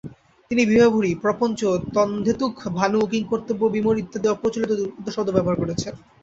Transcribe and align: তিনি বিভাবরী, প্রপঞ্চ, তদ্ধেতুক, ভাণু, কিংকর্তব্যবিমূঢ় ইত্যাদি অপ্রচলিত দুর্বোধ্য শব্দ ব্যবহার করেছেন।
তিনি 0.51 0.63
বিভাবরী, 0.65 1.11
প্রপঞ্চ, 1.23 1.59
তদ্ধেতুক, 1.95 2.53
ভাণু, 2.77 2.99
কিংকর্তব্যবিমূঢ় 3.11 3.99
ইত্যাদি 3.99 4.27
অপ্রচলিত 4.29 4.71
দুর্বোধ্য 4.79 5.07
শব্দ 5.15 5.29
ব্যবহার 5.31 5.57
করেছেন। 5.61 5.93